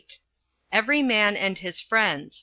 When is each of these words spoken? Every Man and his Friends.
Every 0.71 1.03
Man 1.03 1.37
and 1.37 1.59
his 1.59 1.79
Friends. 1.79 2.39